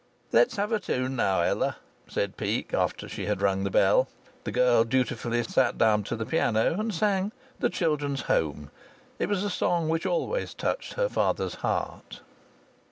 [0.31, 1.75] "Let's have a tune now, Ella,"
[2.07, 4.07] said Peake, after she had rung the bell.
[4.45, 8.71] The girl dutifully sat down to the piano and sang "The Children's Home."
[9.19, 12.21] It was a song which always touched her father's heart.